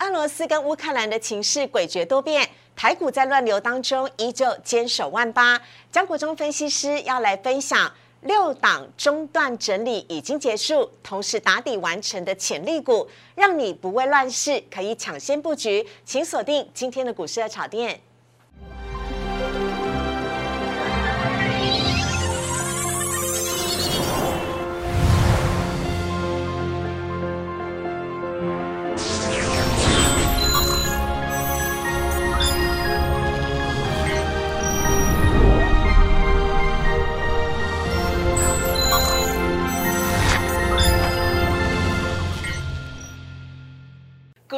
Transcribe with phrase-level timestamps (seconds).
[0.00, 5.60] 俄罗斯跟乌克兰的情势诡谲多变，台股在乱流当中依旧坚守万八。
[5.92, 7.92] 江国忠分析师要来分享
[8.22, 15.86] 六档中段整理已经结束，同时打底完成的潜力股，让你不畏乱世，可以抢先布局。
[16.02, 18.00] 请锁定今天的股市的炒店。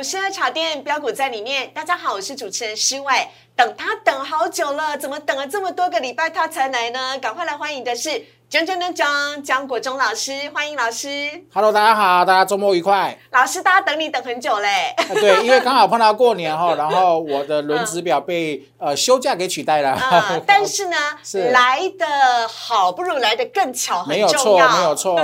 [0.03, 1.71] 股市的茶店标股在里面。
[1.73, 3.29] 大家好，我是主持人施伟。
[3.55, 7.17] 等他等好久了，怎么等了这么多个礼拜他才来呢？
[7.21, 8.27] 赶快来欢迎的是。
[8.53, 11.09] 江江江江江国忠老师，欢迎老师。
[11.55, 13.19] Hello，大家好，大家周末愉快。
[13.31, 14.95] 老师，大家等你等很久嘞。
[15.09, 19.99] 对， 因为刚好碰到过年哈， 然后我的轮值表被呃休假给取代了。
[20.47, 20.97] 但是呢，
[21.51, 25.17] 来的好不如来的更巧，没有错，没有错。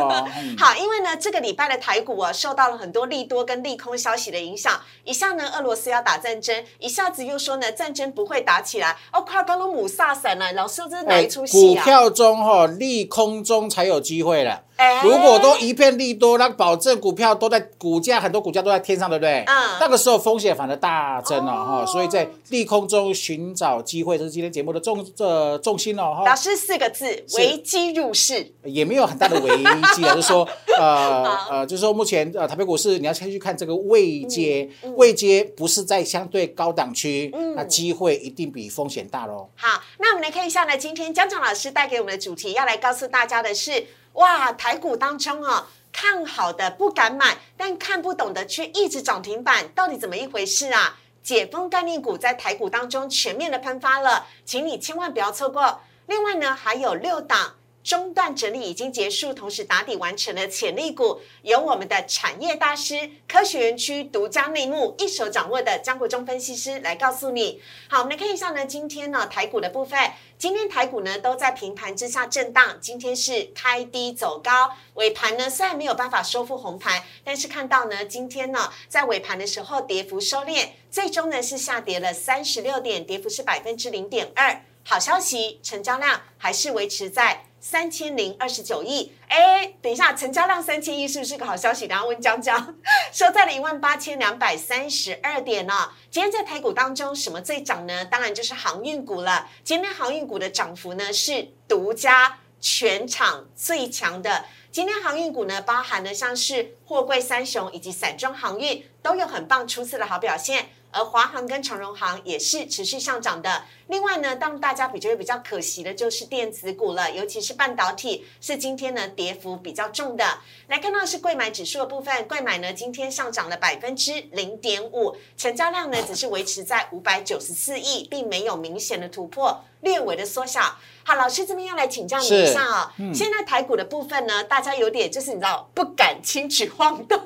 [0.56, 4.80] 好，因为呢，这个礼拜的台股啊，受到了很多利多跟利空消息的影响。
[5.04, 8.96] 一下呢，俄罗斯要打战争，一下子又说呢，战争不会打起来。
[9.12, 11.84] 哦，快刚刚姆萨散了，老师这是哪一出戏啊？
[11.84, 13.17] 股票中哈利空。
[13.18, 14.62] 空中才有机会了。
[15.02, 19.42] 如果都一片利多，那保证股票都在股价，很多股价都在天上，对不对？
[19.46, 19.76] 嗯。
[19.80, 26.22] 那个时候风险反而大增了哈，所以在利空中寻找机会，这是今天节目的重呃重心哦。
[26.24, 28.52] 老师四个字：危机入市。
[28.64, 29.56] 也没有很大的危
[29.94, 30.46] 机啊，就是说，
[30.78, 39.48] 呃 呃，就是说目前呃台北股市你要先去看这个位阶，位阶不是在相对高档区，那机会一定比风险大喽。
[39.56, 43.86] 好，那我们来看一下呢，今天江总老师带给我们的主题，要来告诉大家的是。
[44.18, 50.96] 哇，台股当中啊，看好的不敢买，但看不懂的却一直涨停板，到底怎么一回事啊？
[51.22, 55.80] 解封概念股在台股当中全面的喷发了，请你千万不要错过。
[56.06, 57.54] 另外呢，还有六档。
[57.88, 67.62] 中段整理已经结束，同时打底完成了潜力股，由我们的产业大师、科学园区独家内幕一手掌握的江国忠分析师来告诉你。
[67.88, 69.98] 好，我们来看一下呢，今天呢台股的部分，
[70.36, 84.62] 今天台股呢都在平盘之下震荡，今天是开低走高，尾盘呢虽然没有办法收复红盘，但是看到呢今天呢在尾盘的时候跌幅收敛，最终呢是下跌了三十六点，跌幅是百分之零点二。
[84.84, 87.47] 好消息，成交量还是维持在。
[87.70, 91.84] 三千零二十九亿，哎，等一下，成交量三千亿是不是个好消息？
[91.84, 92.74] 然后问江江，
[93.12, 95.90] 收在了一万八千两百三十二点呢。
[96.10, 98.06] 今天在台股当中，什么最涨呢？
[98.06, 99.50] 当然就是航运股了。
[99.62, 104.46] 今天航运股的涨幅呢是独家全场最强的。
[104.72, 110.70] 今天航运股呢，包含了像是货柜三雄以及散装航运，都有很棒出色的好表现。
[110.90, 113.64] 而华航跟长荣航也是持续上涨的。
[113.88, 120.24] 另外呢，当大家比较比较可惜的就是电子股了，尤其是半导体，是今天呢跌幅比较重的。
[120.68, 130.76] 来看到是贵买指数的部分，贵买呢今天上涨了百分之零点五，成交量呢只是维持在五百九十四亿，并没有明显的突破，略微的缩小。
[131.02, 132.92] 好，老师这边要来请教你一下啊。
[133.14, 137.18] 现在台股的部分呢，大家有点就是你知道不敢轻举妄动。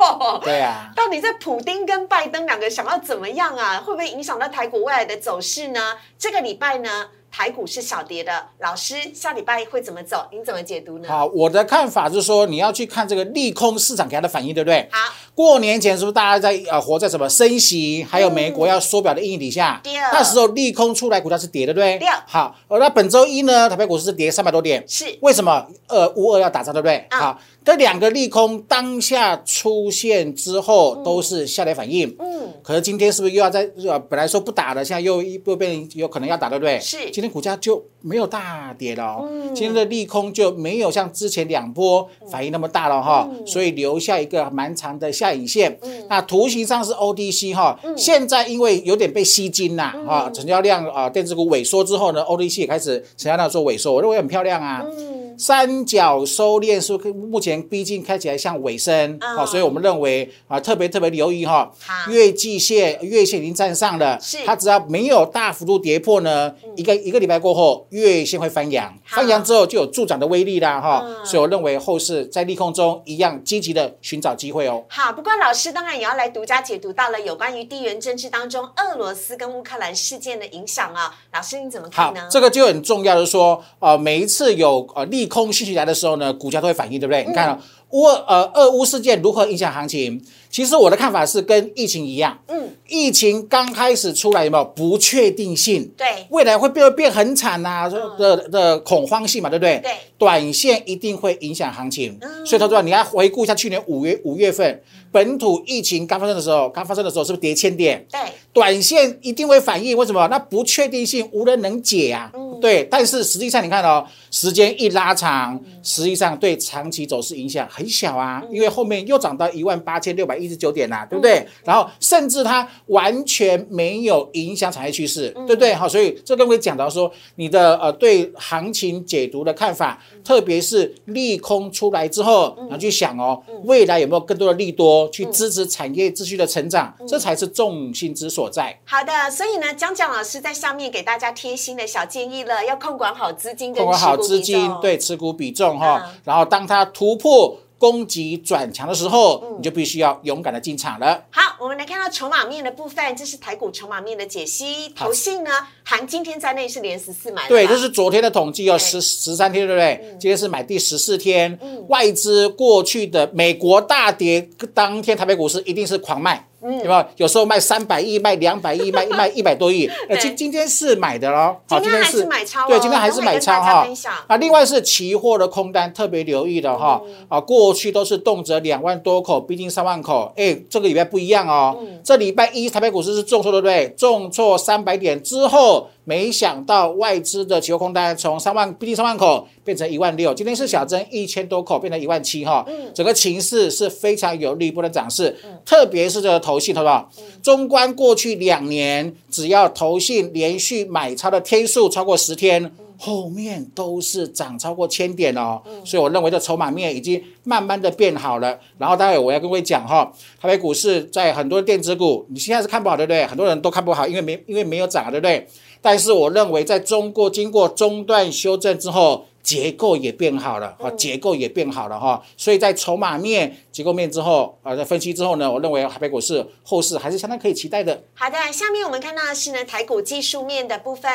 [0.44, 0.92] 对啊。
[0.94, 3.80] 到底在普丁跟拜登两个想要怎么样啊？
[3.80, 5.98] 会不会影响到台股未来的走势呢？
[6.16, 6.88] 这个礼拜呢？
[7.34, 10.26] 台股是小跌的，老师下礼拜会怎么走？
[10.30, 11.08] 您怎么解读呢？
[11.08, 14.86] 好，我的看法是说，你要去看这个利空市场给它的反应，对不对？
[14.92, 19.80] 好，过年前是不是大家在呃活在什么升息，还有美国要缩表的阴影底下？
[20.12, 22.08] 那时候利空出来，股价是跌的，对不对？
[22.26, 25.66] 好，那本周一呢，台北股市是跌三百多点，是为什么？
[25.88, 27.06] 呃，乌二要打仗，对不对？
[27.10, 27.40] 好。
[27.64, 32.08] 这两个利空当下出现之后，都是下跌反应。
[32.18, 36.80] 嗯，可是今天是不是又要在呃，本来说不打了，现在又又变有可能要打，对不对？
[36.80, 37.10] 是。
[37.10, 39.20] 今天股价就没有大跌了。
[39.30, 39.54] 嗯。
[39.54, 45.78] 今天的利空就没有像之前两波反应那么大了哈，所以留下一个蛮长的下影线。
[45.82, 46.06] 嗯。
[46.08, 54.84] 那图形上是 ODC 哈，现在因为有点被吸金呐，啊，成交量啊，电子股萎缩之后呢，ODC 也开始成交量做萎缩，我认为很漂亮啊。
[54.84, 55.31] 嗯。
[55.42, 61.68] 三角收敛是目前毕竟看起来像尾声，好，所以我们认为啊，特别特别留意哈，
[62.08, 74.84] 月季线、月线已经站上了，是它只要没有大幅度跌破呢，一个一个礼拜过后，月线会翻阳，翻阳之后就有助长的威力啦哈，所以我认为后市在利空中一样积极的寻找机会哦。
[74.88, 82.28] 好，不过老师当然也要来独家解读到了有关于地缘政治当中俄罗斯跟乌克兰事件的影响啊，老师你怎么看呢？
[82.30, 85.28] 这个就很重要的说，呃，每一次有呃利。
[85.32, 87.24] 利空信息来的时候呢，股价都会反应，对不对？
[87.26, 87.58] 你看
[87.90, 90.22] 乌呃俄乌事件如何影响行情？
[90.52, 95.90] 其实我的看法是跟疫情一样，嗯，疫情刚开始出来有没有不确定性？
[95.96, 99.80] 对未来会变变很惨呐、的的恐慌性嘛，对不对？
[99.82, 108.06] 对短线一定会影响行情，嗯所以投资者你要回顾一下去年五月五月份本土疫情刚发生的时候，刚发生的时候是不是跌千点？
[108.12, 108.20] 对，
[108.52, 110.28] 短线一定会反应，为什么？
[110.28, 112.30] 那不确定性无人能解啊。
[112.34, 121.46] 嗯对，但是实际上你看哦，时间一拉长，实际上对长期走势影响很小啊，嗯因为后面又涨到一万八千六百一十九点啦、对不对？
[121.64, 125.46] 然后甚至它完全没有影响产业趋势，嗯。
[125.46, 125.74] 对不对？
[125.74, 130.22] 好，所以这跟我讲到说你的呃对行情解读的看法，嗯。
[130.22, 137.06] 特别是利空出来之后，然后去想哦，未来有没有更多的利多去支持产业秩序的成长，嗯。
[137.06, 138.78] 这才是重心之所在。
[138.84, 151.20] 好的，所以呢，江江老师在上面给大家贴心的小建议了，要控管好资金跟控管好资金对持股比重哈嗯，然后当它突破攻击转强的时候，嗯你就必须要勇敢的进场了。
[151.30, 154.88] 好，我们来看到筹码面的部分，这是台股筹码面的解析。
[154.90, 155.50] 投信呢，
[155.82, 160.16] 含今天在内是连十四买对，这是昨天的统计哦，十十三天，对不对？
[160.20, 166.46] 今天是买第十四天嗯，外资过去的美国大跌当天，台北股市一定是狂卖。
[166.62, 167.04] 嗯有没有？
[167.16, 169.90] 有时候卖三百亿，卖两百亿，卖卖一百多亿。
[170.08, 171.56] 那， 今今天是买的喽。
[171.68, 173.86] 好今天还是买超哦对，今天还是买超哈。
[174.26, 177.00] 啊，另外是期货的空单特别留意的哈。
[177.04, 180.32] 嗯啊，过去都是动辄两万多口，逼近三万口。
[180.36, 181.76] 哎，这个礼拜不一样哦。
[181.80, 183.88] 嗯这礼拜一台北股市是重挫，对不对？
[183.96, 192.64] 重挫三百点之后，没想到外资的期货空单从三万逼近三万口变成一万六，今天是小增一千多口，变成一万七哈。
[192.68, 197.10] 嗯整个情势是非常有利波的涨势，特别是这个投信，好不好？
[197.42, 202.72] 中观过去两年，只要投信连续买超的天数超过十天。
[203.04, 208.56] 后面都是涨超过千点哦，所以我认为这筹码面已经慢慢的变好了。
[208.78, 210.08] 然后待会我要跟各位讲哈，
[210.40, 213.26] 台北股市在很多电子股，你现在是看不好，对不对？
[213.26, 215.44] 很多人都看不好，因为没因为没有涨，对不对？
[215.82, 228.00] 但是我认为在中国经过中段修正之后，结构也变好了，哈，结构也变好了哈，所以在筹码面、结构面之后，啊，在分析之后呢，我认为台北股市后市还是相当可以期待的。
[228.14, 231.10] 好的，下面我们看到的是呢台股技术面的部分。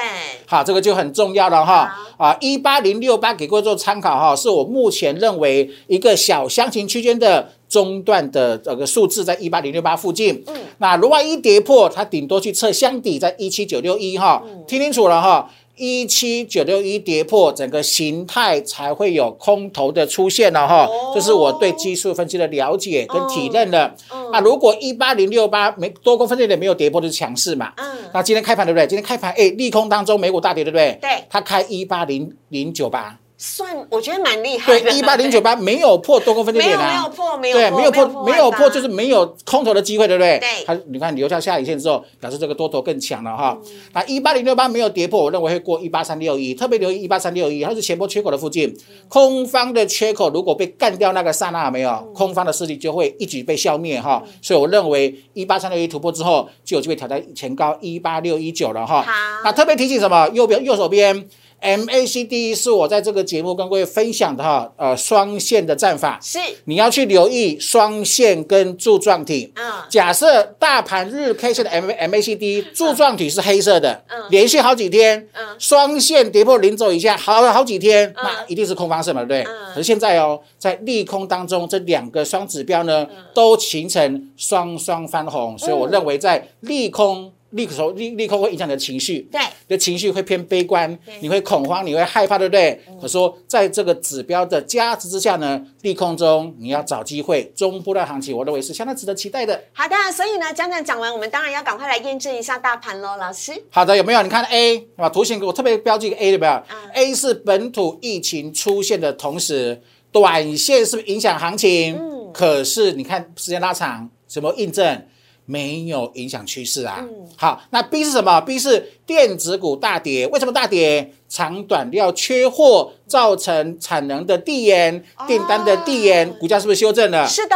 [0.46, 1.90] 好，这个就很重要了哈。
[2.18, 10.44] 啊，一八零六八给各位做参考哈，是我目前认为一个小箱型区间的中段的这个数字，在一八零六八附近。
[10.48, 14.44] 嗯，那如果一跌破，它顶多去测箱底，在一七九六一哈。
[14.68, 15.50] 听清楚了哈。
[15.80, 20.86] 一七九六一跌破，整个形态才会有空头的出现了哈。
[20.86, 23.96] 哦这是我对技术分析的了解跟体认了。
[24.12, 27.72] 嗯那如果一八零六八没多空分界点没有跌破，就是强势嘛。
[27.78, 28.88] 嗯那今天开盘对不对？
[28.88, 30.98] 今天开盘，哎，利空当中美股大跌，对不对？
[31.00, 34.90] 对它开一八零零九八，算我觉得蛮厉害的。
[34.90, 40.40] 对，一八零九八没有破多空分界点啊，没有破没有对，破没有破，没有破，就是没有空头的机会，对不对？
[40.40, 43.56] 对它你看留下下影线之后，表示这个多头更强了哈。
[43.64, 48.76] 嗯那一八零六八没有跌破，我认为会过一八三六一，特别留意一八三六一，它是前波缺口的附近，
[49.08, 54.24] 空方的缺口如果被干掉那个刹那，有没有嗯空方的势力就会一举被消灭哈。
[54.42, 59.04] 所以我认为一八三六一突破之后，就有机会挑战前高一八六一九了哈。
[59.04, 59.12] 好
[59.44, 60.28] 那特别提醒什么？
[60.34, 61.28] 右边右手边。
[61.62, 66.38] MACD 是我在这个节目跟各位分享的哈，呃，双线的战法，是。
[66.66, 69.52] 你要去留意双线跟柱状体。
[69.56, 69.72] 嗯。
[69.90, 74.26] 假设大盘日 K 线的 M MACD 柱状体是黑色的，嗯。
[74.30, 75.56] 连续好几天，嗯。
[75.58, 78.14] 双线跌破零轴以下，好好几天，嗯。
[78.24, 79.54] 那一定是空方式嘛，对不对？
[79.54, 79.74] 嗯。
[79.74, 83.24] 可是现在哦，在利空当中，这两个双指标呢，嗯。
[83.34, 87.32] 都形成双双翻红，所以我认为在利空。
[87.52, 92.82] 利空利利空会影响你的情绪，对你的情绪会偏悲观，你会恐慌，你会害怕，对不对？
[93.02, 99.62] 可说在这个指标的加持之下呢，利空中你要找机会，中波段行情，我认为是相当值得期待的。
[99.74, 103.54] 好的，所以呢，江江讲完，我们当然要赶快来验证一下大盘喽，老师。
[103.70, 104.22] 好的，有没有？
[104.22, 111.96] 你看 A 啊，图形给我特别标记一个 A 对不对、嗯 a 是本土疫情出现的同时，短线是不是影响行情？
[111.98, 115.08] 嗯可是你看时间拉长，什么印证？
[115.48, 116.98] 没有影响趋势啊。
[117.02, 121.14] 嗯好，那 B 是什么？B 是电子股大跌，为什么大跌？
[121.30, 127.28] 长短料缺货造成产能的递延，订单的递延，股价是不是修正了？
[127.28, 127.56] 是的，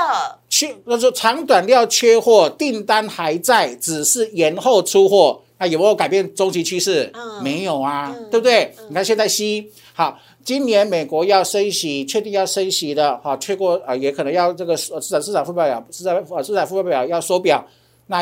[0.50, 5.42] 缺，那说长短料缺货，订单还在，只是延后出货。
[5.58, 7.10] 那有没有改变中期趋势？
[7.14, 8.74] 嗯没有啊，嗯对不对？
[8.90, 17.66] 你看现在 C 好，今年美国要升息，确定要升息的，哈，缺过啊，也可能要这个呃市场市场副表市场呃市场副表要缩表。
[18.12, 18.22] 那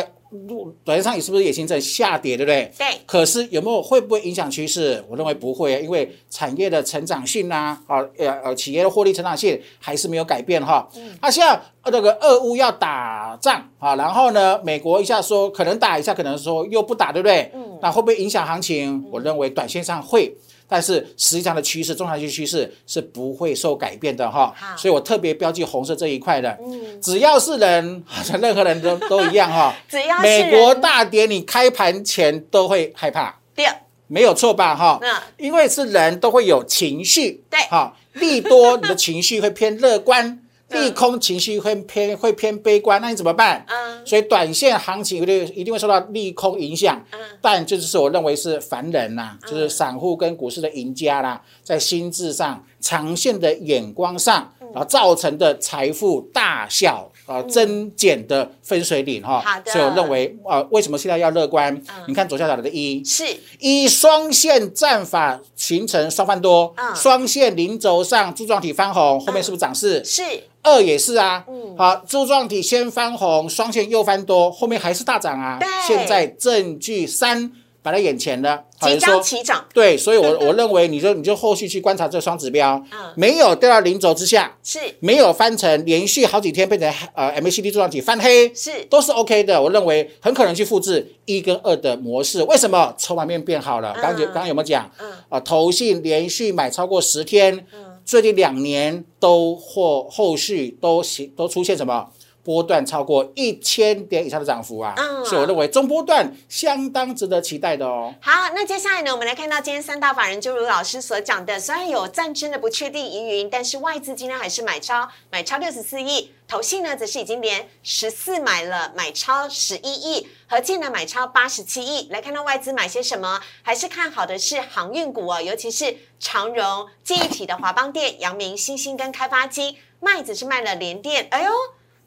[0.85, 2.71] 短线上你是不是也形成下跌，对不对？
[2.77, 2.85] 对。
[3.07, 5.03] 可是有没有会不会影响趋势？
[5.09, 10.87] 我认为不会，因为产业的成长性啊，啊呃呃，企业的获利成长性还是没有改变哈。
[10.95, 11.17] 嗯。
[11.19, 17.51] 那像那个俄乌要打仗啊，然后呢，美国一下说可能打一下，可能说又不打，对不对？
[17.55, 17.79] 嗯。
[17.81, 19.03] 那会不会影响行情？
[19.11, 20.31] 我认为短线上会。
[20.69, 26.55] 但是实际上的趋势，中长期趋势是不会受改变的哈，所以我特别标记红色这一块的。
[26.61, 29.75] 嗯，只要是人，好像任何人都都一样哈。
[29.89, 33.39] 只要美国大跌，你开盘前都会害怕。
[33.55, 33.65] 对，
[34.05, 34.75] 没有错吧？
[34.75, 35.01] 哈，
[35.37, 37.43] 因为是人都会有情绪。
[37.49, 40.39] 对，哈，利多你的情绪会偏乐观。
[40.69, 43.65] 利空情绪会偏会偏悲观，那你怎么办？
[43.67, 47.03] 嗯，所以短线行情一定一定会受到利空影响。
[47.11, 59.39] 嗯，但这就是我认为是凡人呐，就是散户跟股市的赢家啦，在心智上、长线的眼光上，然后造成的财富大小啊增减的分水岭哈。
[59.39, 59.71] 好的。
[59.71, 61.81] 所以我认为啊，为什么现在要乐观？
[62.07, 63.25] 你看左下角的一，是
[63.59, 70.03] 一双线战法形成双翻多，双线零轴上柱状体翻红，后面是不是涨势？
[70.05, 70.21] 是。
[70.61, 71.45] 二也是啊，
[71.77, 75.57] 好，柱状体先翻红，双线又翻多，后面还是大涨啊。
[75.87, 77.51] 现在证据三
[77.81, 79.65] 摆在眼前了，即将起涨。
[79.73, 82.83] 对，所以我 我认为你就你就后续去观察这双指标，
[83.15, 89.61] 没有掉到零轴之下，是，没有翻成连续好几天变成呃 MACD 柱状体翻黑，是，都是 OK 的。
[89.61, 92.43] 我认为很可能去复制一跟二的模式。
[92.43, 92.93] 为什么？
[92.97, 93.93] 筹码面变好了。
[94.01, 94.91] 刚刚刚刚有没有讲？
[94.99, 97.65] 嗯，啊，投信连续买超过十天。
[98.09, 102.09] 最近两年都或后续都行都出现什么？
[102.49, 104.95] 波段超过一千点以上的涨幅啊？
[104.97, 108.11] 嗯，所以我认为中波段相当值得期待的哦。
[108.19, 116.31] 好，那接下来呢，我们来看到今天三大法人就如老师所讲的，虽然有战争的不确定疑云，但是外资今天还是买超，买超六十四亿。
[116.47, 122.07] 投信呢，则是已经连十四买了，买超十一亿，合计呢买超八十七亿。
[122.09, 129.77] 来看到外资买些什么，还是看好的是航运股哦，尤其是长荣、记忆体的华邦电、阳明、新兴跟开发机。
[129.99, 131.51] 麦子是卖了联电，哎呦。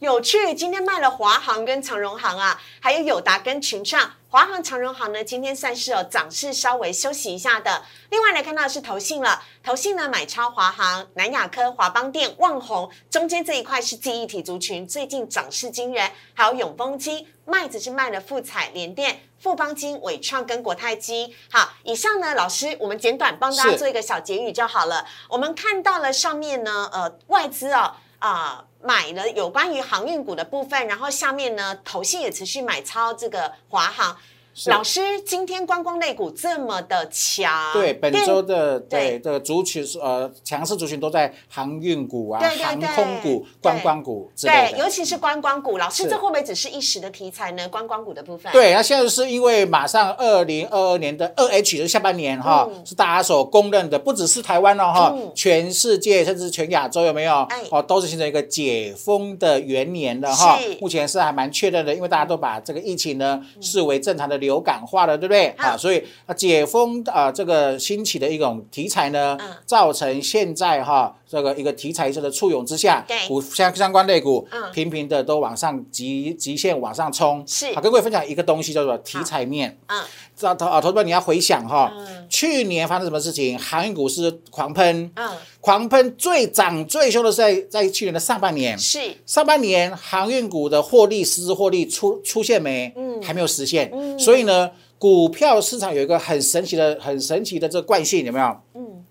[0.03, 4.11] 有趣，今天卖了华航跟长荣航啊，还有友达跟群创。
[4.29, 7.85] 华航、长荣航呢，今天算是哦涨势稍微休息一下的。
[8.11, 16.11] 另外来看到是投信了，投信呢买超华航、南亚科、华邦电、旺宏，中间这一块是记忆体族群，最近涨势惊人。
[16.35, 21.33] 还有永丰金，麦子是卖了富彩、联电、富邦金、伟创跟国泰金。
[21.49, 25.07] 好，以上呢，老师我们简短帮大家做一个小结语就好了。
[25.29, 27.95] 我们看到了上面呢，呃，外资哦。
[28.23, 34.17] 啊，买了有关于航运股的部分，然后下面呢，投信也持续买超这个华航。
[34.67, 45.79] 老师，今天观光类股这么的强，对本周的对的族群是呃强势族群都在航运股啊、航空股、观光股之类的，尤其是观光股。
[45.79, 47.67] 老师，这会不会只是一时的题材呢？
[47.71, 57.49] 观光股的部分，对，那现在是因为马上二零二二年的二 H 的下半年哈，是大家所公认的，不只是台湾了哈，全世界甚至全亚洲有没有？
[57.71, 60.59] 哦，都是形成一个解封的元年了哈。
[60.79, 64.42] 目前是还蛮确认的，因为大家都把这个疫情呢视为正常的。
[64.43, 65.47] 流感化了，对不对？
[65.57, 77.43] 啊，所以啊，解封啊，这个兴起的一种题材呢，造成现在哈这个一个题材的簇拥之下，股相相关类股频频的都往上极极限往上冲。
[77.47, 79.79] 是，好，跟各位分享一个东西叫做题材面。
[79.87, 79.99] 嗯，
[80.37, 81.91] 这投啊，投资者你要回想哈，
[82.29, 83.59] 去年发生什么事情？
[83.59, 85.31] 航运股是狂喷，嗯，
[85.63, 88.79] 狂喷最涨最凶的是在在去年的上半年。
[88.79, 92.93] 是，上半年航运股的获利实质获利出出现没？
[92.95, 93.91] 嗯，还没有实现。
[93.95, 94.19] 嗯。
[94.19, 98.61] 所以呢，股票市场有一个很神奇的、很神奇的这个惯性，有没有？
[98.75, 99.03] 嗯。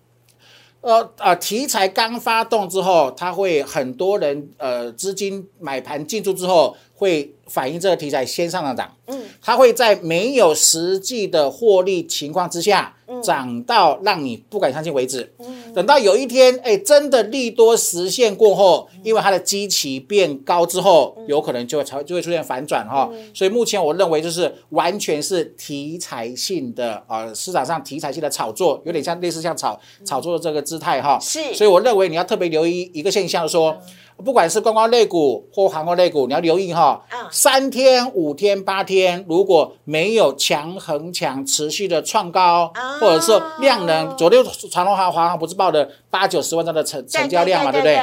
[0.81, 8.95] 呃啊，题材刚发动之后，它会很多人呃资金买盘进驻之后，会反映这个题材先上涨。
[9.07, 9.21] 嗯。
[9.41, 12.95] 它会在没有实际的获利情况之下。
[13.21, 15.29] 涨到让你不敢相信为止。
[15.75, 23.11] 等到有一天，哎，真的利多实现过后，因为它的基期变高之后，有可能就会才就会出现反转哈。
[23.33, 31.19] 所以目前我认为就是完全是题材性的啊，市场上题材性的炒作，有点像类似像炒炒作的这个姿态哈。
[31.19, 31.53] 是。
[31.53, 33.77] 所以我认为你要特别留意一个现象，说。
[34.23, 37.01] 不管是观光类股或航空类股，你要留意哈。
[37.31, 47.99] 三天、五天、八天，如果没有强横强持续的创高，或者是量能，昨天长隆航、华航不是报的八九十万张的成成交量嘛，对不对？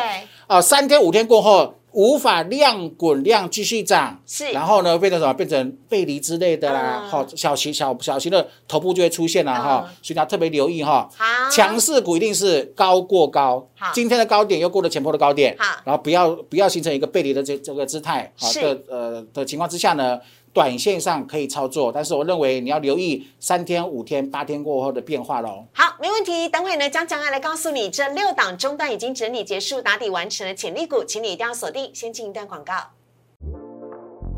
[0.47, 1.75] 啊，三天五天过后。
[1.93, 5.33] 无法量滚量继续涨，是，然后呢，变成什么？
[5.35, 11.09] 变成背离之类的啦，好，小型小小型的头部就会出现了哈，所以你要特别留意哈。
[11.17, 20.19] 好，强势股一定是高过高，好，今天的高点又过了前波的高点，好，然后不要不要形成一个背离的这这个姿态，好的呃的情况之下呢。
[20.59, 25.65] 短线上可以操作，但是我认为你要留意三天、五天、八天过后的变化喽。
[25.73, 26.49] 好，没问题。
[26.49, 31.95] 等会呢，江江爱来告诉你，这六档中段已经整理结束、打底完成的潜力股，请你一定要锁定。
[31.95, 32.75] 先进一段广告，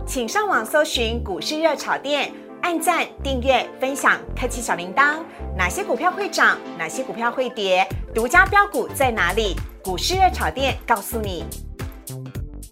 [0.07, 5.21] 请上网搜寻股市热炒店，按赞、订阅、分享，开启小铃铛。
[5.57, 6.59] 哪些股票会涨？
[6.77, 7.89] 哪些股票会跌？
[8.15, 9.57] 独家标股在哪里？
[9.83, 11.47] 股市热炒店告诉你。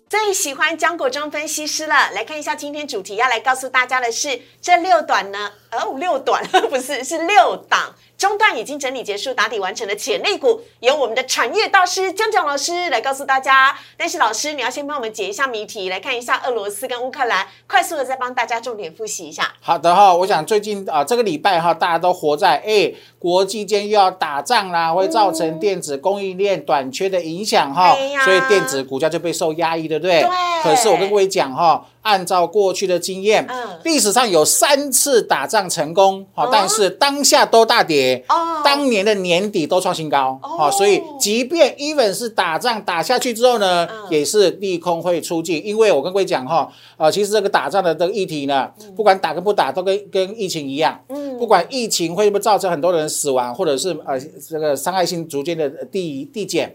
[0.09, 5.53] 最喜欢江国忠分析师了，来看一下今天主题要来告诉大家的是这六短呢？
[5.79, 7.95] 哦，六短 不是，是六档。
[8.17, 13.79] 中段已经整理结束、打底完成的潜力股，由我们的产业大师江江老师来告诉大家。
[13.97, 19.53] 但是老师，你要先帮我们解一下谜题，来看一下俄罗斯跟乌克兰，快速的再帮大家重点复习一下。
[19.61, 30.23] 好的哈，我想最近啊这个礼拜哈，大家都活在哎国际间又要打仗啦，会造成电子供应链短缺的影响哈，所以电子股价就被受压抑，对不对？
[30.23, 30.31] 对。
[30.65, 31.87] 可是我跟各位讲哈。
[32.09, 33.47] 按照过去的经验，
[33.85, 38.63] 历史上有三次打仗成功，好，但是当下都大跌，哦。
[38.65, 51.29] 当年的年底都创新高，哦，所以即便 even 是打仗打下去之后呢，也是利空会出尽，因为我跟各位讲哈，呃，其实这个打仗的这个议题呢，不管打跟不打，都跟跟疫情一样，嗯。
[51.39, 56.75] 不管疫情会不会造成很多人死亡，或者是呃这个伤害性逐渐的递递减，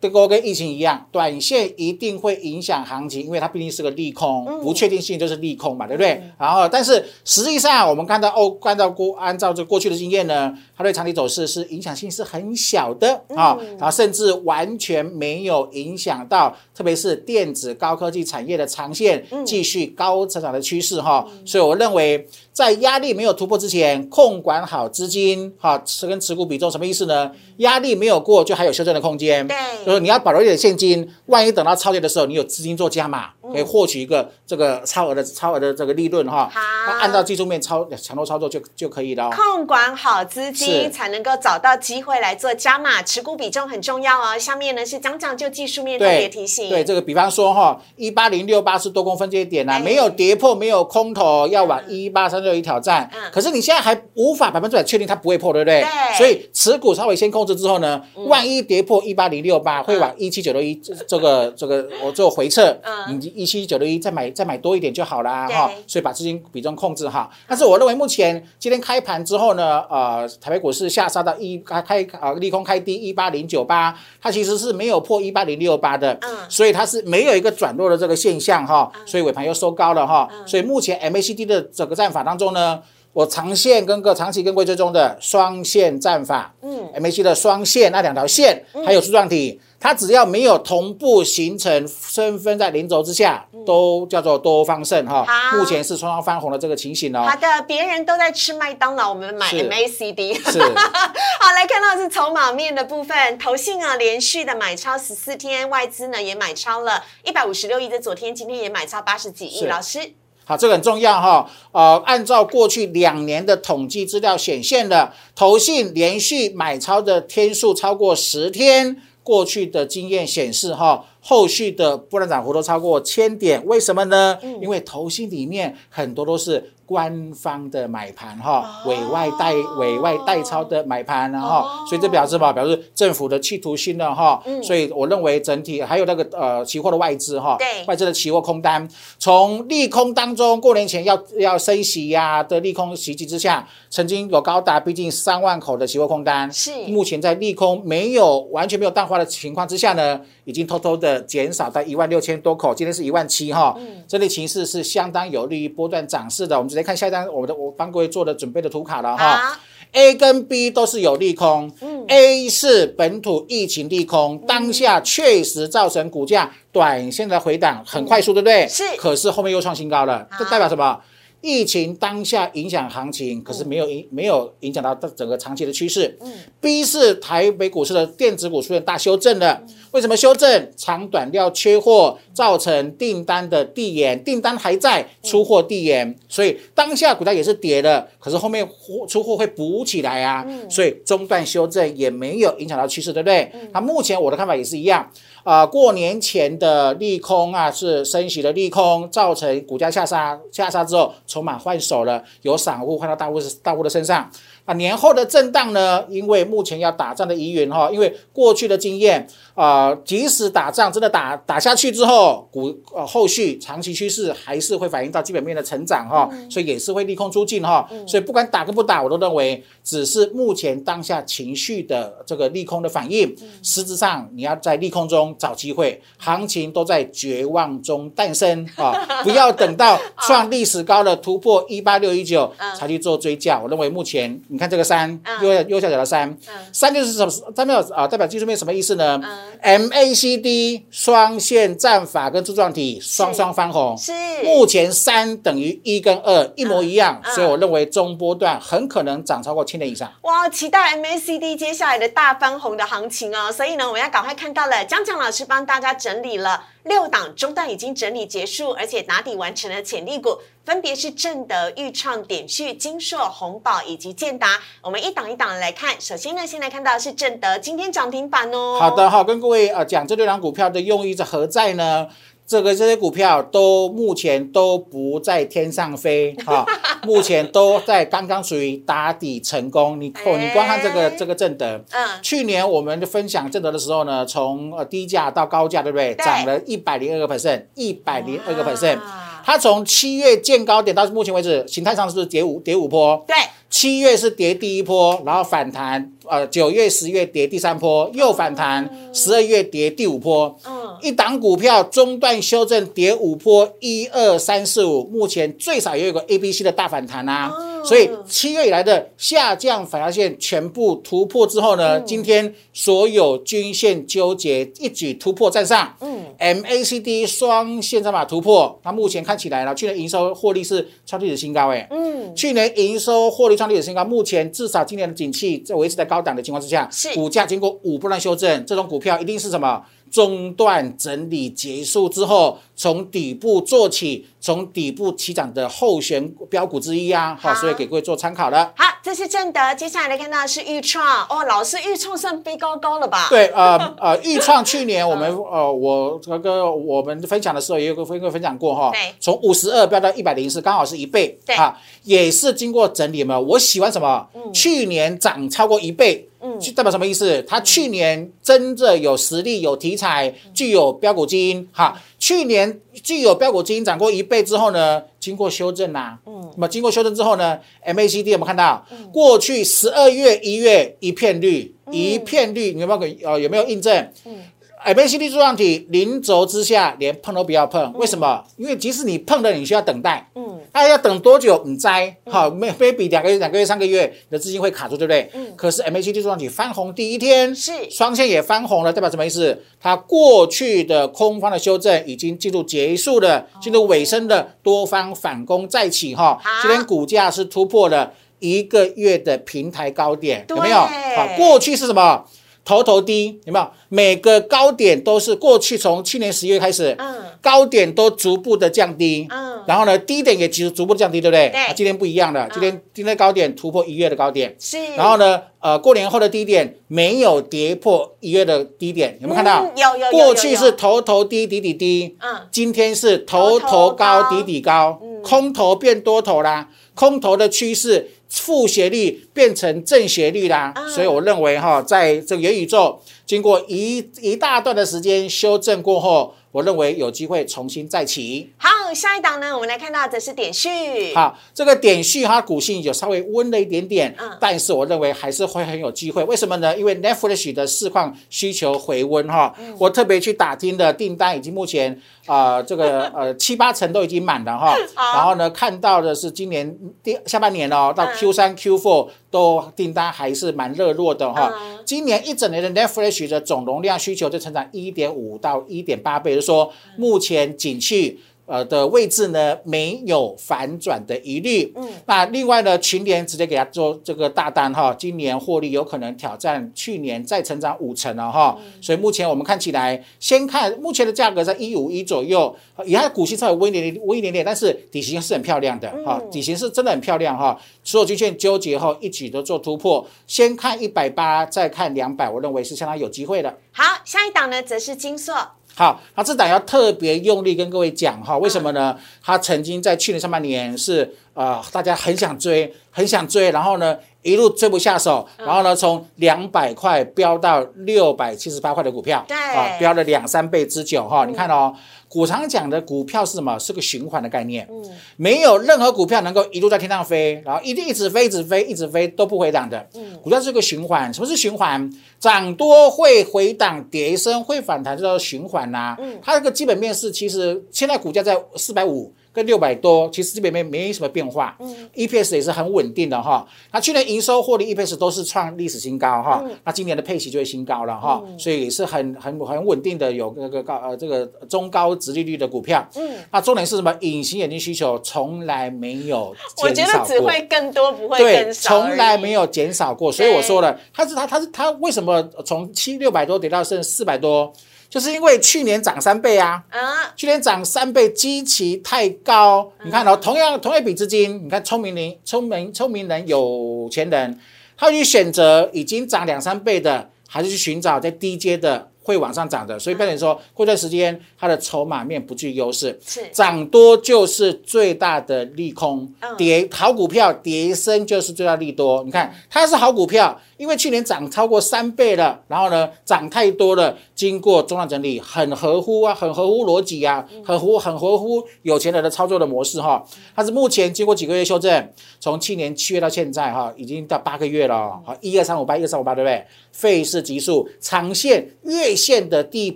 [0.00, 4.73] 这个跟疫情一样，短线一定会影响行情，因为它毕竟是个利空，不。
[4.74, 6.20] 确定性就是利空嘛，对不对？
[6.38, 21.26] 然后，但是实际上我们看到哦，按照过按照这过去的经验呢，它对长期走势是影响性是很小的啊，然后甚至完全没有影响到，特别是电子高科技产业的长线继续高成长的趋势哈。
[21.46, 27.30] 所以我认为，在压力没有突破之前，控管好资金哈，持跟持股比重什么意思呢？
[27.58, 29.46] 压力没有过，就还有修正的空间。
[29.46, 34.64] 对，就是你要保留一点现金，万一等到超跌的时候，你有资金做加码，可以获取一个这个。
[34.64, 39.30] 呃，超额的超额的这个利润哈，好，按照技术面操强弱操作就就可以了。
[39.30, 44.38] 控管好资金，才能够找到机会来做加码，持股比重很重要哦。
[44.38, 46.70] 下面呢是讲讲就技术面特别提醒。
[46.70, 53.10] 对这个，比方说哈，一八零六八是多空分界点啊，没有跌破，没有空头，要往一八三六一挑战。
[53.12, 55.82] 嗯，可是你现在还无法百分之百确定它不会破，对不对？
[55.82, 56.16] 对。
[56.16, 60.74] 所以持股稍微先控制之后呢，万一跌破一八零六八，会往一七九六一
[61.06, 64.54] 这个这个我做回撤，嗯，你一七九六一再买再买。
[64.64, 67.30] 多一点就好啦，哈，所以把资金比重控制哈。
[67.46, 82.80] 但是我认为目前今天开盘之后呢，呃，台北股市下杀到一开开啊，利空开低一八零九八，它其实是没有破一八零六八的，嗯，所以它是没有一个转弱的这个现象哈，所以尾盘又收高了哈，所以目前 MACD 的整个战法当中呢，
[83.12, 89.60] 我长线跟个长期跟贵追踪的双线战法，嗯，MACD 的双线那两条线还有柱状体。
[89.84, 95.26] 它只要没有同步形成身分在零轴之下，都叫做多方胜哈。
[95.52, 97.20] 目前是双双翻红的这个情形哦。
[97.28, 100.36] 好的，别人都在吃麦当劳，我们买 MACD。
[100.50, 100.58] 是。
[101.38, 109.66] 好，来看到是筹码面的部分，投信啊连续的买超十四天，外资呢也买超了一百五十六亿，在昨天、今天也买超八十几亿。
[109.66, 110.14] 老师，
[110.46, 111.50] 好，这个很重要哈。
[111.72, 119.02] 呃，按照过去两年的统计资料显现的，投信连续买超的天数超过十天。
[119.24, 121.04] 过去的经验显示，哈。
[121.26, 124.38] 后续的波浪涨幅都超过千点，为什么呢？
[124.60, 134.42] 因为投信里面很多都是官方的买盘哈，委外代委外代抄的买盘，然后所以这表示吧，表示政府的企图心了哈。
[134.62, 151.24] 所以我认为整体还有那个呃期货的外资哈，外资的期货空单，从利空当中过年前要要升息呀的利空袭击之下，曾经有高达逼近三万口的期货空单，是目前在利空没有完全没有淡化的情况之下呢，已经偷偷的。
[151.34, 156.56] 减少到一万六千多口，今天是一万七哈，这类形势是相当有利于波段涨势的。
[156.56, 159.58] 我们直接看下一张，我们的我帮各位做的准备的图卡了哈。
[159.92, 168.66] A 跟 B 都是有利空嗯，A 是本土疫情利空，当下确实造成股价短线的回档很快速，对不对？
[168.68, 168.82] 是。
[168.96, 171.00] 可是后面又创新高了，这代表什么？
[171.40, 176.16] 疫情当下影响行情，可是没有影没有影响到整个长期的趋势。
[176.22, 179.62] 嗯，B 是台北股市的电子股出现大修正了。
[179.94, 180.72] 为什么修正？
[180.76, 188.08] 长短料缺货造成订单的递延，订单还在，出货递延，所以当下股价也是跌的。
[188.18, 193.48] 可是后面货出货会补起来啊，所以中断修正也没有影响到趋势，对不对？
[193.72, 195.08] 那目前我的看法也是一样。
[195.44, 201.14] 啊，过年前的利空啊，是升息的利空，造成股价下杀，下杀之后。
[201.28, 204.28] 筹码换手了，由散户换到大户大户的身上。
[204.64, 206.02] 啊，年后的震荡呢？
[206.08, 217.86] 因为目前要打仗的疑云哈，因为过去的经验啊，即使打仗真的打打下去之后，股呃后续长期趋势还是会反映到基本面的成长哈，所以也是会利空出尽哈。
[218.06, 223.36] 所以不管打跟不打，我都认为只是目前当下情绪的这个利空的反应。
[223.62, 228.94] 实质上你要在利空中找机会，行情都在绝望中诞生 啊！
[229.22, 233.60] 不要等到创历史高的突破一八六一九才去做追价。
[233.62, 234.40] 我认为目前。
[234.54, 236.38] 你看这个三右右下角的三，
[236.72, 237.52] 三就是什么？
[237.56, 239.20] 代表啊，代表技术面什么意思呢
[239.60, 244.12] ？MACD 双线战法跟柱状体双双翻红，是
[244.44, 250.08] 目前三等于一跟二一模一样，所以我认为中波段很可能涨超过千点以上。
[250.22, 253.50] 哇，期待 MACD 接下来的大翻红的行情哦！
[253.50, 256.66] 所以呢，我们要赶快看到了，江江老师帮大家整理了。
[256.84, 264.58] 六档中段已经整理结束，而且打底完成了潜力股，分别是正德、豫创、点旭、金硕、宏宝以及建达。
[264.80, 268.78] 我们一档一档来看，首先呢，先来看到是正德今天涨停板哦。
[268.80, 272.08] 好的，好，跟各位呃讲这六档股票的用意是何在呢？
[272.46, 276.66] 这个这些股票都目前都不在天上飞哈，
[277.04, 279.98] 目前都在刚刚属于打底成功。
[279.98, 286.14] 你哦，你光看这个这个正德，嗯，去年我们分享正德的时候呢，从呃低价到高价，对不对？
[286.16, 288.98] 涨了一百零二个 percent，一百零二个 percent。
[289.44, 293.22] 它从七月见高点到目前为止，形态上是不是跌五跌五波？
[293.28, 293.36] 对，
[293.74, 300.56] 七月是跌第一波，然后反弹，呃，九月、十月跌第三波，又反弹，十二月跌第五波。
[300.64, 307.52] 嗯，一档股票中断修正跌五波，一二三四五，目前最少也有个 A、B、C 的大反弹啊。
[307.84, 315.94] 所以七月以来的下降反压线全部突破之后呢，今天所有均线纠结一举突破站上。
[316.00, 316.22] 嗯。
[316.38, 329.82] MACD 双线上法突破，那目前看起来呢，去年营收获利是创历史新高，哎，嗯，去年营收获利创历史新高，目前至少今年的景气在维持在高档的情况之下，是股价经过五波段修正，这种股票一定是什么？
[330.10, 338.72] 中段整理结束之后，从底部做起，从底部起涨的后选标股之一啊，好，所以给各位做参考了。
[338.76, 343.26] 好，这是正德，接下来来看到的是豫创哦，老师豫创算飞高高了吧？
[343.28, 353.38] 对，呃呃， 豫创去年我们呃我这个我们分享的时候也有个分个分享过哈，从五十二飙到一百零四，刚好是一倍，对啊，也是经过整理嘛。
[353.38, 354.26] 我喜欢什么？
[354.52, 356.28] 去年涨超过一倍。
[356.44, 357.42] 嗯，代表什么意思？
[357.44, 361.66] 他去年真的有实力、有题材、具有标股基因。
[361.72, 368.86] 哈，去年具有标股基因涨过一倍之后呢，经过修正呐，嗯，那么经过修正之后呢，MACD 有没有看到？
[369.10, 374.10] 过去十二月、一月一片绿，一片绿，你有没有呃有没有印证？
[374.26, 374.36] 嗯。
[374.84, 377.90] MACD 柱状体零轴之下，连碰都不要碰。
[377.94, 378.44] 为什么？
[378.58, 380.28] 因为即使你碰了，你需要等待。
[380.34, 380.43] 嗯，
[380.74, 381.62] 那要等多久？
[381.64, 385.30] 你摘好，maybe 两个月、两个月、三个月，你的资金会卡住，对不对？
[385.32, 385.54] 嗯。
[385.56, 389.62] 可是 MACD 柱状体翻红第一天，是双线也翻红了，代表什么意思？
[389.80, 396.38] 它过去的空方的修正已经进入结束了，进入尾声的多方反攻再起哈。
[396.62, 400.76] 今天股价是突破了一个月的平台高点，有没有？
[400.78, 402.24] 好，过去是什么？
[402.64, 403.70] 头头低有没有？
[403.88, 411.50] 每个高点都是过去从去年十月开始，嗯，高点都逐步的降低，嗯，然后呢，低点也逐逐步降低，对不对？
[411.50, 411.74] 对。
[411.76, 414.78] 今天不一样了，今天今天高点突破一月的高点，是。
[414.96, 419.62] 然后呢，呃，过年后的低点没有跌破一月的低点，有没有看到？
[419.76, 420.10] 有有有。
[420.10, 428.10] 过去是头头低底底低，嗯，今天是头头高底底高，空头变多头啦，空头的趋势。
[428.34, 436.34] 负斜率变成正斜率啦，所以我认为哈，在这个元宇宙经过一一大段的时间修正过后。
[436.54, 438.48] 我认为有机会重新再起。
[438.56, 441.12] 好，下一档呢，我们来看到的是点序。
[441.12, 446.22] 好，这个点序它股性有稍微温了一点点，嗯，但是我认为还是会很有机会。
[446.22, 446.78] 为什么呢？
[446.78, 454.76] 因为 Netflix 的市况需求回温哈，我特别去打听的订单已经目前啊这个呃七八成都已经满了哈。
[455.14, 461.52] 然后呢，看到的是今年第下半年哦，到 Q 三 Q four 都订单还是蛮热络的哈。
[461.84, 466.34] 今年一整年的 Netflix 的总容量需求就成长一点五到一点八倍。
[466.34, 482.54] 就是说目前景气呃的位置呢没有反转的疑虑，嗯，那另外呢群联直接给他做这个大单哈，今年获利有可能挑战去年再成长五成了哈，所以目前我们看起来，先看目前的价格在一五一左右，
[482.84, 493.58] 以它股息稍微微一点点微一点点，但是底型是很漂亮的哈，底型是真的很漂亮哈，所有均线纠结后一举都做突破，先看一百八，再看两百，我认为是相当有机会的。
[493.72, 495.34] 好，下一档呢则是金硕。
[495.76, 498.96] 好，那这档要特别用力跟各位讲哈，为什么呢？
[499.22, 511.24] 它曾经在去年上半年是呃大家很想追，很想追，然后呢一路追不下手，然后呢从两百块飙到六百七十八块的股票，对啊，飙了两三倍之久哈。
[511.24, 511.74] 你看哦，
[512.14, 513.58] 股常讲的股票是什么？
[513.58, 514.84] 是个循环的概念，嗯，
[515.16, 521.12] 没有任何股票能够一路在天上飞，然后一定一直飞，一直飞，一直飞都不回档的，嗯，股票是个循环。
[521.12, 521.92] 什么是循环？
[522.20, 525.96] 涨多会回档，跌升会反弹，这叫循环呐。
[525.98, 529.12] 嗯，它这个基本面是，其实现在股价在四百五。
[529.34, 533.44] 跟六百多，其实基本面没什么变化，嗯，EPS 也是很稳定的哈。
[533.72, 536.44] 那去年营收、获利、EPS 都是创历史新高哈。
[536.64, 542.88] 那今年的配息就会新高了哈，所以也是很很很稳定的，有那个高呃这个中高值利率的股票。
[542.94, 543.92] 嗯，那重点是什么？
[544.00, 548.80] 隐形眼镜需求从来没有 我觉得只会更多，不会更少。
[548.80, 554.52] 从来没有减少过，所以我说了，它是它它是它为什么从七六百多跌到剩四百多？
[554.88, 559.72] 就是因为去年涨三倍啊，啊，去年涨三倍，基期太高。
[559.84, 564.38] 你看哦，同样同一笔资金，你看聪明人、聪明聪明人、有钱人，
[564.76, 568.90] 他去选择已经涨两三倍的，还是去寻找在低阶的？
[569.06, 579.04] 会往上涨的，所以变成说过段时间它的筹码面不具优势，是涨多就是最大的利空，跌好股票跌升就是最大利多。
[579.04, 590.04] 你看它是好股票，因为去年涨超过三倍了，然后呢涨太多了，经过中量整理，很合乎啊，很合乎逻辑啊，很合很合乎有钱人的操作的模式哈。
[590.34, 596.44] 它是目前经过几个月修正，从去年七月到现在哈，已经到八个月了，好一二三五八一二三五八对不对？
[596.72, 599.70] 费氏级数长线月线的第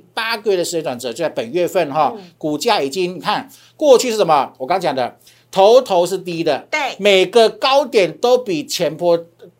[0.14, 4.52] 八个月的时间转折就在本月份哈，股价已经你看过去是什么？
[4.58, 5.16] 我刚讲的
[5.50, 9.18] 头头是低的，对，每个高点都比前波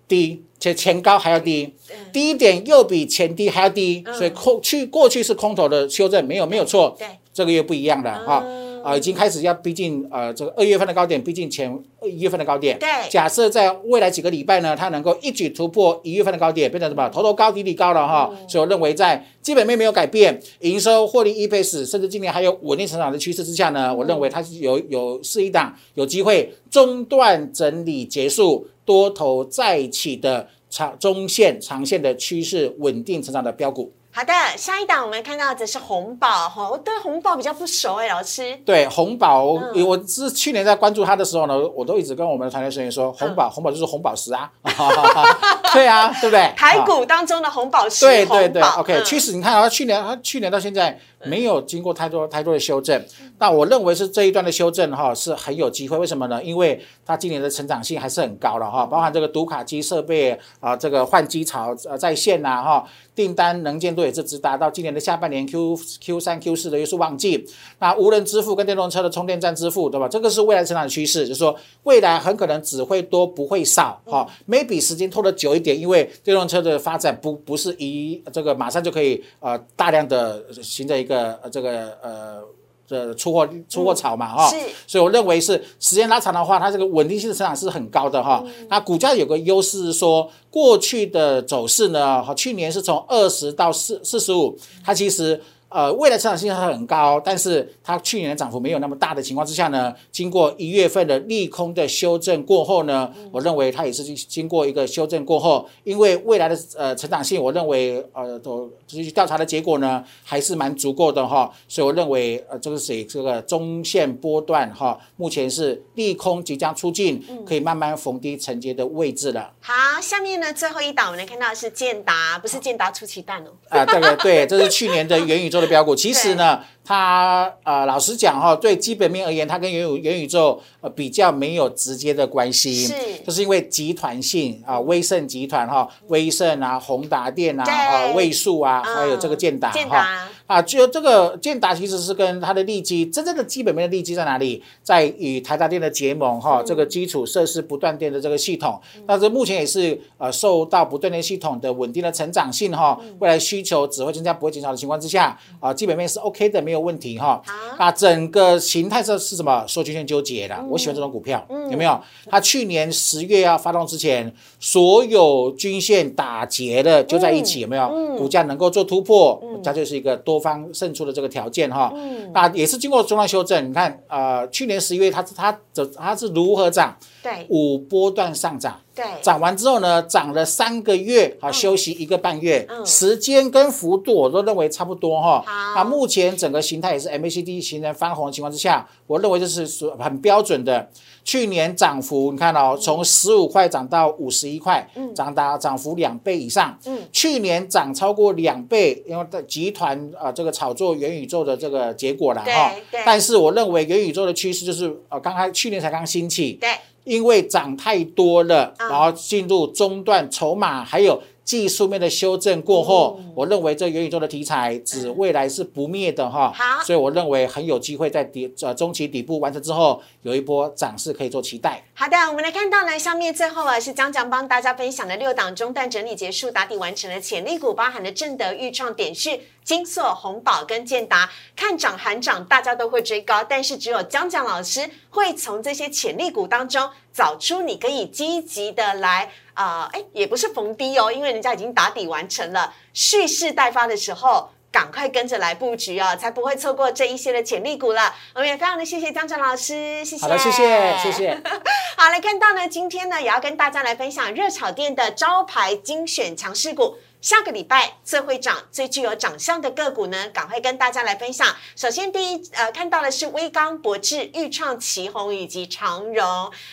[0.09, 1.73] 低，且前高还要低，
[2.13, 8.45] 低点又比前低还要低，所以空去过去是空头的修正，没有没有错，对，这个月不一样的哈。
[8.85, 11.69] 啊，已经开始要逼近呃这个二月份的高点，逼近前
[12.01, 12.79] 一月份的高点。
[12.79, 17.07] 对，假设在未来几个礼拜呢，它能够一举突破一月份的高点，变成什么？
[17.09, 18.31] 头头高底底高了哈。
[18.49, 33.93] 所以我认为在基本面没有改变，营收、获利、EPS，甚至今年还有稳定成长的趋势之下呢，我认为它是有有是一档有机会中段整理结束，多头再起的长中线、长线的趋势稳定成长的标股。
[34.11, 38.57] 好的，下一档我们看到的是红宝哈，我对红宝比较不熟哎，老师。
[38.65, 44.51] 对红宝，我是去年在关注它的时候呢，我都一直跟我们的团队成员说，红宝红宝就是红宝石啊，
[45.75, 46.53] 对啊，对不对？
[46.57, 50.99] 台股当中的红宝石，对对对，OK，趋势你看啊，去年它去年到现在。
[51.25, 53.05] 没有经过太多太多的修正，
[53.41, 55.99] 那我认为是这一段的修正哈是很有机会。
[55.99, 56.41] 为什么呢？
[56.45, 62.85] 因为它今年的成长性还是很高的哈，包含这个读卡机设备啊，这个换机潮呃在线呐哈，
[63.17, 67.45] 订单能见度也是直达到今年的下半年 Q Q 三 Q 四的又是旺季。
[67.81, 70.07] 那无人支付跟电动车的充电站支付，对吧？
[70.07, 71.53] 这个是未来成长的趋势，就是说
[71.83, 82.41] 未来很可能只会多不会少哈，maybe 时间拖得久一点，因为电动车的发展不不是一这个马上就可以呃大量的形成一个这个呃
[82.87, 88.43] 这出货出货潮嘛哈，是，所以我认为是时间拉长的话，它这个稳定性的成长是很高的哈。
[88.71, 95.41] 那股价有个优势是说，过去的走势呢，哈，去年是从二十到四四十五，它其实。
[95.71, 119.53] 呃，未来成长性还很高，但是它去年的涨幅没有那么大的情况之下呢，经过一月份的利空的修正过后呢，我认为它也是经过一个修正过后，因为未来的呃成长性，我认为呃都就是调查的结果呢还是蛮足够的哈，所以我认为呃这个是这个中线波段哈，目前是利空即将出尽，可以慢慢逢低承接的位置了。
[119.61, 123.51] 好，下面呢最后一档我们看到是建达，不是建达出奇蛋哦。
[123.69, 125.58] 啊，这个对，这是去年的元宇宙。
[125.61, 132.95] 的标股，其实呢，它呃，老实讲哈，对基本面而言，它跟元宇元宇宙呃比较没有直接的关系，是，
[133.27, 144.63] 就是因为集团性啊，威盛集团哈，威盛啊，宏达电啊，啊，位数啊，还有这个建达哈，啊，就这个建达其实是跟它的利基，真正的基本面的利基在哪里？
[144.83, 155.39] 在与台达电的结盟哈，这个基础设施不断电的这个系统，但是目前也是呃受到不断电系统的稳定的成长性哈，未来需求只会增加不会减少的情况之下。
[155.61, 157.43] 啊，基本面是 OK 的，没有问题哈。
[157.77, 159.63] 啊，整个形态是是什么？
[159.69, 162.01] 说均线纠结的，我喜欢这种股票，有没有？
[162.31, 168.17] 它去年十月要发动之前，所有均线打结的就在一起，有没有？
[168.17, 171.93] 股价能够做突破，它就是一个多多方胜出的这个条件哈。
[171.97, 173.69] 嗯，那也是经过中段修正。
[173.69, 176.97] 你看，呃，去年十一月它它它它是如何涨？
[177.21, 178.81] 对，五波段上涨。
[178.99, 185.41] 对，涨完之后呢，涨了三个月，好休息一个半月，时间跟幅度我都认为差不多哈。
[185.47, 190.91] 好，那目前整个形态也是 MACD 形成翻红的情况之下，我认为这是属很标准的。
[191.23, 196.77] 去年涨幅你看哦，从十五块涨到五十一块，涨达涨幅两倍以上。
[196.87, 202.73] 嗯，去年涨超过两倍，因为集团啊这个炒作元宇宙的这个结果了哈。
[203.05, 206.55] 但是我认为元宇宙的趋势就是呃，刚开去年才刚兴起。
[206.55, 206.71] 对。
[207.09, 211.21] 因为涨太多了，然后进入中段筹码，还有。
[211.49, 221.83] 技术面的修正过后，我认为这元宇宙的题材指未来是不灭的哈，好，所以我认为很有机会在底呃中期底部完成之后，有一波涨势可以做期待。
[221.95, 239.31] 好的，我们来看到呢，上面最后啊是江江帮大家分享的六档中段整理结束，打底完成的潜力股，包含了正德、豫创、点讯、金色、红宝跟建达，看涨喊涨，大家都会追高，但是只有江江老师会从这些潜力股当中找出你可以积极的来。
[239.53, 248.15] 啊，哎，也不是逢低哦，因为人家已经打底完成了，蓄势待发的时候，赶快跟着来布局哦，才不会错过这一些的潜力股了。
[248.35, 250.23] 我们也非常的谢谢张震老师，谢谢。
[250.23, 251.43] 好的，谢谢，谢谢。
[251.99, 256.97] 好，来看到呢，今天呢也要跟大家来分享热炒店的招牌精选强势股。
[257.21, 261.49] 下个礼拜最会涨、最具有长相的个股呢，赶快跟大家来分享。
[261.75, 266.25] 首先，第一呃看到的是威刚、博智、豫创、旗宏以及长荣。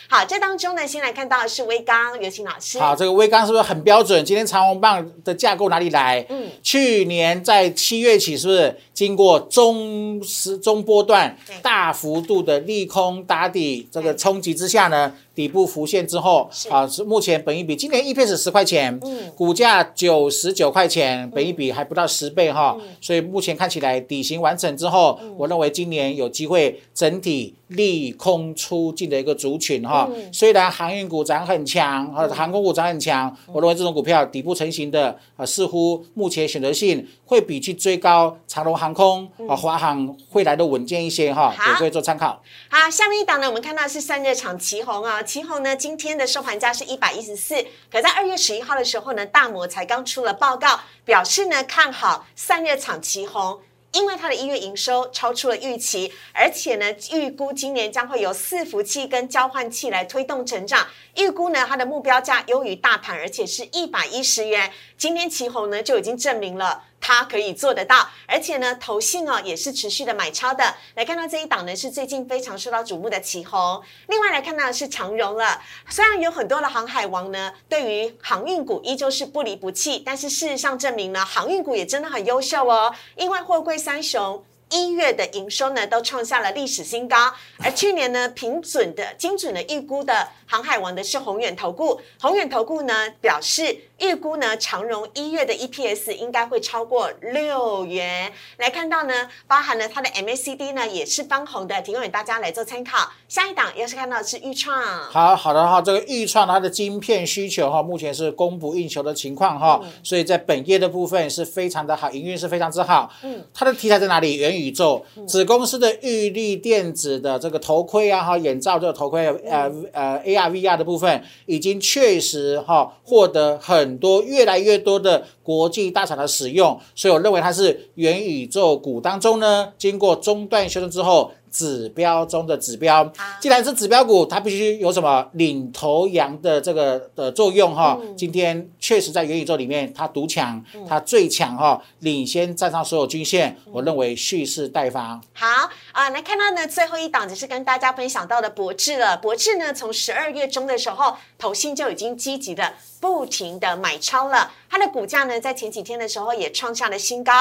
[0.08, 2.79] 好，这当中呢，先来看到的是威刚，有请老师。
[2.79, 4.23] 好，这个威刚是不是很标准？
[4.23, 6.23] 今天长虹棒的架构哪里来？
[6.29, 15.12] 嗯，去年在七月起，是不是经过中时中波段大幅度的利空打底这个冲击之下呢？
[15.34, 30.10] 底部浮现之后，啊，是目前本一比今年 EPS 十块钱，嗯，股价九十九块钱，本一比还不到十倍哈，所以目前看起来底型完成之后，我认为今年有机会整体利空出尽的一个族群哈。
[30.32, 42.41] 虽然航运股涨很强，啊，航空股涨很强，我认为这种股票底部成型的啊，似乎目前选择性会比去追高长龙航空啊、华航会来的稳健一些哈，也可以做参考。
[42.69, 45.23] 好，下面一档呢，我们看到是散热厂旗宏啊。
[45.23, 53.60] 旗宏呢，今天的收盘价是一百一十四，可在二月十一号的时候呢，大摩才刚出了报告，表示呢看好散热厂旗宏，
[53.95, 64.69] 因为它的一月营收超出了预期，而且呢预估今年将会有伺服器跟交换器来推动成长，预估呢它的目标价优于大盘，而且是一百一十元。
[64.97, 66.84] 今天旗红呢就已经证明了。
[67.07, 70.73] 它可以做得到，而且呢，投信哦也是持续的买超的。
[70.95, 73.79] 来看到这一档呢，是最近非常受到瞩目的起宏。
[74.07, 75.61] 另外来看到的是长荣了。
[75.87, 82.91] 虽然有很多的航海王呢，对于航运股依旧是不离不弃，但是事实上证明呢，航运股也真的很优秀哦。
[83.15, 87.34] 因为货柜三雄一月的营收呢，都创下了历史新高。
[87.60, 91.99] 而去年呢，平准的精准的预估的航海王的是宏远投顾。
[92.19, 93.78] 宏远投顾呢表示。
[93.97, 98.30] 预估呢，长荣一月的 EPS 应该会超过六元。
[98.58, 103.10] 来看到呢，包含了它的 MACD 呢也是翻红的，提供给大家来做参考。
[103.30, 113.10] 下一档又是看到是预创，好好的哈，这个预创它的晶片需求哈，目前是供不应求的情况哈，所以在本业的部分是非常的好，营运是非常之好。
[113.23, 114.38] 嗯，它的题材在哪里？
[114.55, 123.85] 元宇宙，子公司的玉立电子的这个头盔啊哈，眼罩这个头盔呃呃 AR VR 的部分，已经确实哈获得很。
[123.85, 131.29] 很多越来越多的国际大厂的使用，所以我认为它是元宇宙股当中呢，经过中断修正之后。
[131.55, 137.97] 指标中的指标，既然是指标股，它必须有什么领头羊的这个的作用哈。
[138.17, 143.57] 今天确实在元宇宙里面，它独强，它最强哈，领先站上所有均线。
[143.71, 145.17] 我认为蓄势待发。
[145.31, 149.15] 好啊，来看到呢最后一档，就是跟大家分享到的博智了。
[149.15, 157.31] 博智呢，从十二月中的时候，投信就已经积极的不停的买超了，它的股价呢，在前几天的时候也创下了新高。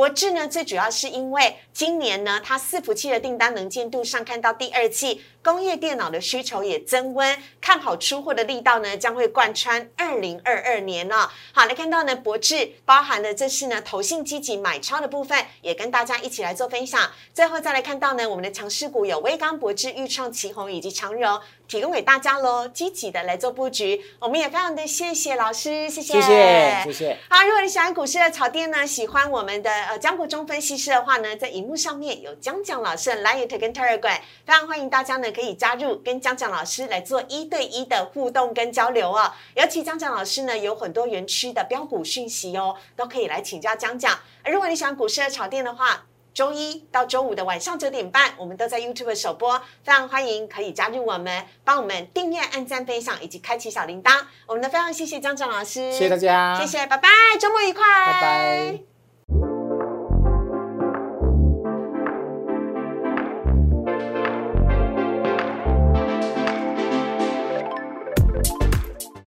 [0.00, 5.20] 博智呢，最主要是因为今年呢，它伺服器的订单能见度上看到第二季。
[5.42, 11.30] 工业电脑的需求也增温，看好出货的力道呢，将会贯穿二零二二年了。
[11.52, 17.10] 好，来看到呢，博智包含的这是呢，投信积极买超的部分，也跟大家一起来做分享。
[17.32, 24.04] 最后再来看到呢，我们的强势股有威刚、博智、豫创、旗宏以及长荣，提供给大家喽，积极的来做布局。
[24.18, 27.18] 我们也非常的谢谢老师，谢谢，谢谢，谢谢。
[27.28, 35.30] 好，如果你喜欢股市的炒店呢，喜欢我们的呃江国忠分析师的话呢，在荧幕上面有江江老师的 Line 跟 Telegram，非常欢迎大家呢。
[35.30, 39.32] 可以加入跟江江老师来做一对一的互动跟交流哦。
[39.54, 44.18] 尤其江江老师呢有很多园区的标股讯息哦，都可以来请教江江。
[44.44, 54.24] 如果你喜欢股市的炒店的话，周一到周五的晚上九点半，我们都在 YouTube 首播，非常欢迎可以加入我们，帮我们订阅、按赞、分享以及开启小铃铛。
[54.46, 57.08] 我们的非常谢谢江正老师，谢谢大家，谢谢，拜拜，
[57.40, 58.89] 周末愉快，拜拜。